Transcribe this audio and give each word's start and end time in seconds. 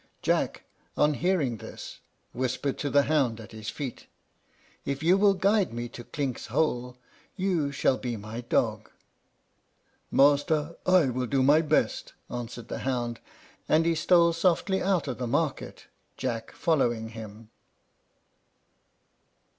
Jack, 0.23 0.63
on 0.97 1.13
hearing 1.13 1.57
this, 1.57 1.99
whispered 2.33 2.75
to 2.79 2.89
the 2.89 3.03
hound 3.03 3.39
at 3.39 3.51
his 3.51 3.69
feet, 3.69 4.07
"If 4.83 5.03
you 5.03 5.15
will 5.15 5.35
guide 5.35 5.71
me 5.75 5.89
to 5.89 6.03
Clink's 6.03 6.47
hole, 6.47 6.97
you 7.35 7.71
shall 7.71 7.99
be 7.99 8.17
my 8.17 8.41
dog." 8.41 8.89
"Master, 10.09 10.75
I 10.87 11.09
will 11.11 11.27
do 11.27 11.43
my 11.43 11.61
best," 11.61 12.13
answered 12.31 12.67
the 12.67 12.79
hound; 12.79 13.19
and 13.69 13.85
he 13.85 13.93
stole 13.93 14.33
softly 14.33 14.81
out 14.81 15.07
of 15.07 15.19
the 15.19 15.27
market, 15.27 15.85
Jack 16.17 16.51
following 16.51 17.09
him. 17.09 17.51